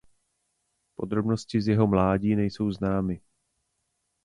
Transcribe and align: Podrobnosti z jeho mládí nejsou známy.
Podrobnosti 0.95 1.61
z 1.61 1.67
jeho 1.67 1.87
mládí 1.87 2.35
nejsou 2.35 2.71
známy. 2.71 3.21